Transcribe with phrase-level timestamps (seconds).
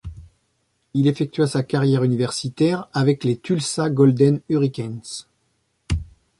[0.95, 5.01] Il effectua sa carrière universitaire avec les Tulsa Golden Hurricanes.